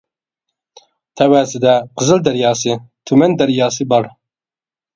[1.21, 4.13] تەۋەسىدە قىزىل دەرياسى، تۈمەن دەرياسى بار.